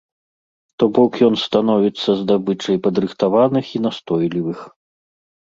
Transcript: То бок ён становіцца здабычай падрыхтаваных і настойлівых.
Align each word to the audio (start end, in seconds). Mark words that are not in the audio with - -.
То 0.83 0.87
бок 0.97 1.11
ён 1.27 1.33
становіцца 1.47 2.09
здабычай 2.21 2.81
падрыхтаваных 2.89 3.65
і 3.79 3.85
настойлівых. 3.87 4.59